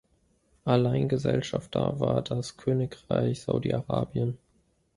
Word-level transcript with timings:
Alleingesellschafter 0.65 1.99
war 1.99 2.23
das 2.23 2.57
Königreich 2.57 3.39
Saudi-Arabien. 3.43 4.39